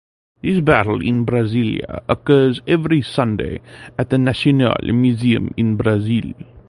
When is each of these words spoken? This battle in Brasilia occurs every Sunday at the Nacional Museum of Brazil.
This 0.41 0.61
battle 0.61 0.99
in 1.05 1.25
Brasilia 1.27 2.01
occurs 2.09 2.59
every 2.65 3.03
Sunday 3.03 3.61
at 3.99 4.09
the 4.09 4.17
Nacional 4.17 4.75
Museum 4.91 5.53
of 5.55 5.77
Brazil. 5.77 6.33